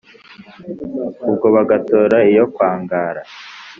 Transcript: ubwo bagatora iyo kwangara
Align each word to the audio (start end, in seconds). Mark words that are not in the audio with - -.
ubwo 1.29 1.47
bagatora 1.55 2.17
iyo 2.31 2.45
kwangara 2.53 3.21